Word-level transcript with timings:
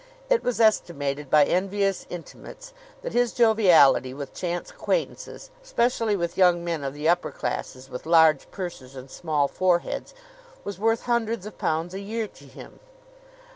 It 0.31 0.43
was 0.43 0.59
estimated 0.59 1.29
by 1.29 1.45
envious 1.45 2.07
intimates 2.09 2.73
that 3.03 3.13
his 3.13 3.33
joviality 3.33 4.15
with 4.15 4.33
chance 4.33 4.71
acquaintances, 4.71 5.51
specially 5.61 6.15
with 6.15 6.39
young 6.39 6.63
men 6.65 6.83
of 6.83 6.95
the 6.95 7.07
upper 7.07 7.29
classes, 7.29 7.87
with 7.87 8.07
large 8.07 8.49
purses 8.49 8.95
and 8.95 9.11
small 9.11 9.47
foreheads 9.47 10.15
was 10.63 10.79
worth 10.79 11.03
hundreds 11.03 11.45
of 11.45 11.59
pounds 11.59 11.93
a 11.93 11.99
year 11.99 12.27
to 12.29 12.45
him. 12.45 12.79